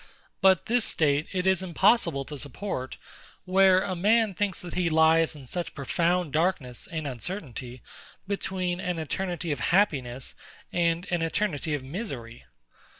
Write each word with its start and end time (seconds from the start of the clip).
But 0.41 0.65
this 0.65 0.83
state 0.83 1.27
it 1.31 1.45
is 1.45 1.61
impossible 1.61 2.25
to 2.25 2.35
support, 2.39 2.97
where 3.45 3.83
a 3.83 3.95
man 3.95 4.33
thinks 4.33 4.59
that 4.61 4.73
he 4.73 4.89
lies 4.89 5.35
in 5.35 5.45
such 5.45 5.75
profound 5.75 6.33
darkness 6.33 6.87
and 6.87 7.05
uncertainty, 7.05 7.83
between 8.27 8.79
an 8.79 8.97
eternity 8.97 9.51
of 9.51 9.59
happiness 9.59 10.33
and 10.73 11.05
an 11.11 11.21
eternity 11.21 11.75
of 11.75 11.83
misery. 11.83 12.45